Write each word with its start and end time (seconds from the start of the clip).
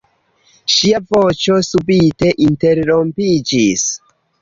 Ŝia 0.75 1.01
voĉo 1.11 1.59
subite 1.69 2.33
interrompiĝis. 2.49 3.89